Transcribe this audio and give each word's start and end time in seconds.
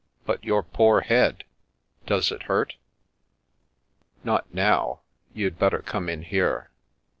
But 0.25 0.43
your 0.43 0.63
poor 0.63 1.01
head! 1.01 1.43
Does 2.07 2.31
it 2.31 2.41
hurt?" 2.49 2.73
Not 4.31 4.51
now. 4.51 5.01
You'd 5.31 5.59
better 5.59 5.83
come 5.83 6.09
in 6.09 6.23
here." 6.23 6.71